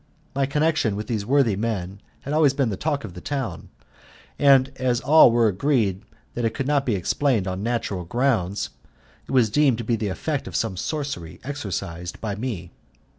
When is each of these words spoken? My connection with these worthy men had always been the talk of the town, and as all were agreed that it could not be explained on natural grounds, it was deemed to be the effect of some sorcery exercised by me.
My 0.33 0.47
connection 0.47 0.95
with 0.95 1.05
these 1.05 1.27
worthy 1.27 1.55
men 1.55 2.01
had 2.21 2.33
always 2.33 2.55
been 2.55 2.69
the 2.69 2.75
talk 2.75 3.03
of 3.03 3.13
the 3.13 3.21
town, 3.21 3.69
and 4.39 4.71
as 4.77 4.99
all 4.99 5.29
were 5.31 5.47
agreed 5.47 6.01
that 6.33 6.43
it 6.43 6.55
could 6.55 6.65
not 6.65 6.87
be 6.87 6.95
explained 6.95 7.47
on 7.47 7.61
natural 7.61 8.03
grounds, 8.03 8.71
it 9.27 9.31
was 9.31 9.51
deemed 9.51 9.77
to 9.77 9.83
be 9.83 9.95
the 9.95 10.07
effect 10.09 10.47
of 10.47 10.55
some 10.55 10.75
sorcery 10.75 11.39
exercised 11.43 12.19
by 12.19 12.33
me. 12.33 12.71